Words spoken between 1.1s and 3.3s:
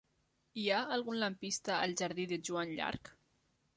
lampista al jardí de Joan Llarch?